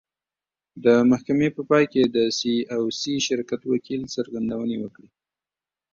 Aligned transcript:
د 0.83 0.87
محکمې 1.09 1.49
په 1.55 1.61
پای 1.69 1.85
کې 1.93 2.03
د 2.15 2.17
سي 2.37 2.55
او 2.75 2.83
سي 2.99 3.13
شرکت 3.27 3.61
وکیل 3.73 4.01
څرګندونې 4.15 4.77
وکړې. 4.79 5.09